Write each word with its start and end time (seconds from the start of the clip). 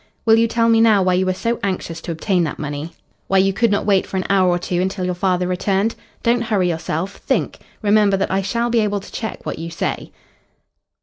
"Will 0.25 0.33
you 0.33 0.47
tell 0.47 0.67
me 0.67 0.81
now 0.81 1.03
why 1.03 1.13
you 1.13 1.27
were 1.27 1.33
so 1.35 1.59
anxious 1.61 2.01
to 2.01 2.11
obtain 2.11 2.43
that 2.43 2.57
money 2.57 2.91
why 3.27 3.37
you 3.37 3.53
could 3.53 3.69
not 3.69 3.85
wait 3.85 4.07
for 4.07 4.17
an 4.17 4.23
hour 4.31 4.49
or 4.49 4.57
two 4.57 4.81
until 4.81 5.05
your 5.05 5.13
father 5.13 5.45
returned? 5.45 5.93
Don't 6.23 6.41
hurry 6.45 6.67
yourself. 6.69 7.17
Think. 7.17 7.59
Remember 7.83 8.17
that 8.17 8.31
I 8.31 8.41
shall 8.41 8.71
be 8.71 8.79
able 8.79 8.99
to 8.99 9.11
check 9.11 9.45
what 9.45 9.59
you 9.59 9.69
say." 9.69 10.11